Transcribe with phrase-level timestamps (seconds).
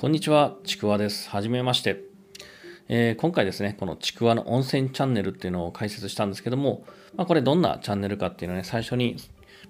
[0.00, 1.28] こんにちは、ちくわです。
[1.28, 2.00] はじめまして。
[2.88, 6.84] えー今回ですね、このちくわの温泉チャンネルっていうのを解説したんですけども、
[7.16, 9.16] まあ、これどんなチャンネルかっていうのをね、最初に、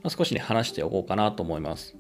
[0.05, 1.97] まあ少しね、話しておこうかなと思います。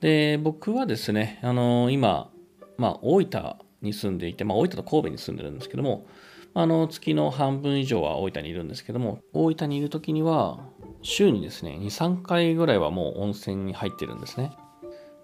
[0.00, 2.32] で、僕はですね、あのー今、
[2.76, 6.08] まあ、大分に住んでいて、まあ、大分と神戸に住んでるんですけども、
[6.54, 10.58] あの月の半分以上は大分にいるんですけども、大分にいる時には、
[11.02, 14.50] 週にですね、2、3回ぐらいはもう温泉に入ってるんですね。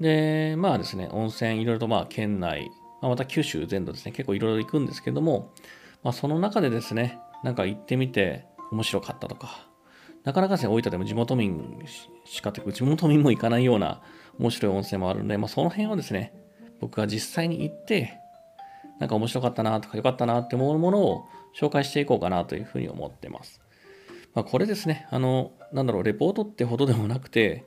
[0.01, 5.53] で、まあですね、温泉いろいろとまあ県内、まあ、また九州全土ですね、結構いろいろ行くんですけども、
[6.03, 9.69] まあ、その中でですね、なんか行ってみて面白かったとか、
[10.25, 11.79] なかなかですね、大分でも地元民
[12.25, 14.03] しかというか、地元民も行かないような
[14.39, 16.33] 面白い温泉もあるんで、まあ、その辺をですね、
[16.81, 18.19] 僕が実際に行って、
[18.99, 21.27] なんか面白かったなとか良かったなって思うものを
[21.59, 23.61] 紹介していこうかなというふうに思ってます。
[24.35, 27.65] まあ、これですね、あの、なんだろう、レポートってほどでもなくて、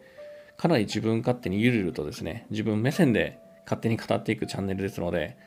[0.60, 5.38] かなり自分勝手にゆるゆるとですね、自分目線で勝手に語っていくチャンネルですので、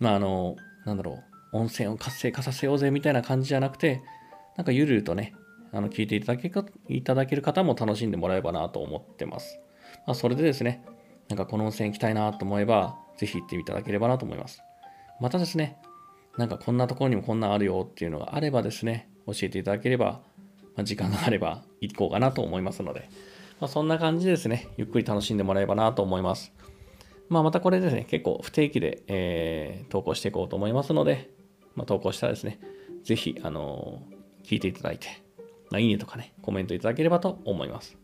[0.00, 4.02] まああの、なんだろう、温泉を活性化させようぜみたいな感じじゃなくて、
[4.56, 5.36] なんかゆるゆるとね、
[5.70, 9.60] あの聞いていただけかいただける方も楽しんでもらえばなと思ってます。
[10.04, 10.84] まあ、それでですね、
[11.28, 14.64] なんかこの温泉行きたいなと思えば、ぜひ行っていただければなと思います。
[15.20, 15.76] またですね、
[16.38, 20.22] なんかこんなところにもこんなんあるよっていうのがあればですね、教えていただければ、
[20.74, 23.08] まあ、時間があれば行こうかなと思いますので、
[23.60, 26.52] まあ、そんな感じですね、ゆっくり楽しんでもらえればなと思います。
[27.28, 31.30] まあ、またこれですね、結構不定期で、えー投稿していこうと思いますので、
[31.74, 32.58] まあ、投稿したらですね、
[33.04, 35.08] ぜひ、あのー聞いていただいて、
[35.70, 37.96] まあ、いいねとかね、コメントいただければと思います。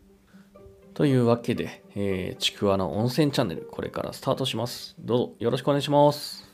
[0.94, 4.94] というわけで、えーちくわの温泉チャンネル、これからスタートします。
[4.98, 6.45] どうぞよろしくお願いします。